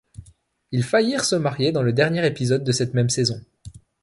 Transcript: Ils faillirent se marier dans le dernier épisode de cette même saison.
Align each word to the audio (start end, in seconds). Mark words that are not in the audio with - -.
Ils 0.71 0.83
faillirent 0.83 1.23
se 1.25 1.35
marier 1.35 1.71
dans 1.71 1.83
le 1.83 1.93
dernier 1.93 2.25
épisode 2.25 2.63
de 2.63 2.71
cette 2.71 2.95
même 2.95 3.11
saison. 3.11 3.39